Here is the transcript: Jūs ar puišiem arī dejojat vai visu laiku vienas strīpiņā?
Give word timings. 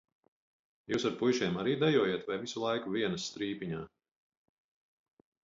Jūs 0.93 1.03
ar 1.09 1.13
puišiem 1.19 1.59
arī 1.63 1.75
dejojat 1.83 2.25
vai 2.31 2.39
visu 2.47 2.65
laiku 2.65 2.95
vienas 2.97 3.27
strīpiņā? 3.35 3.83